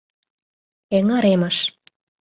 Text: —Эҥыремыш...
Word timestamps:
—Эҥыремыш... 0.97 1.57